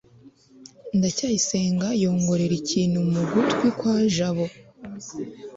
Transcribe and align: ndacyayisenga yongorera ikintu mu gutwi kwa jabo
ndacyayisenga 0.97 1.87
yongorera 2.03 2.53
ikintu 2.61 2.97
mu 3.11 3.21
gutwi 3.31 3.67
kwa 3.77 3.95
jabo 4.15 4.45